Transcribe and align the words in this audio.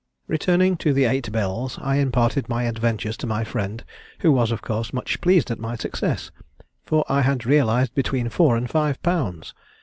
"Returning 0.25 0.77
to 0.77 0.93
the 0.93 1.05
Eight 1.05 1.31
Bells, 1.31 1.77
I 1.79 1.97
imparted 1.97 2.49
my 2.49 2.63
adventures 2.63 3.15
to 3.17 3.27
my 3.27 3.43
friend, 3.43 3.83
who 4.21 4.31
was, 4.31 4.49
of 4.51 4.63
course, 4.63 4.91
much 4.93 5.21
pleased 5.21 5.51
at 5.51 5.59
my 5.59 5.75
success; 5.75 6.31
for 6.83 7.05
I 7.07 7.21
had 7.21 7.45
realised 7.45 7.93
between 7.93 8.29
four 8.29 8.57
and 8.57 8.67
five 8.67 8.99
pounds. 9.03 9.53